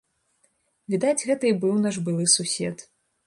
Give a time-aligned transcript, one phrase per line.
[0.93, 2.77] Відаць, гэта і быў наш былы сусед.